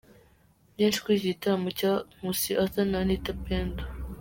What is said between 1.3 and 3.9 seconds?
gitaramo cya Nkusi Arthur na Anitha Pendo.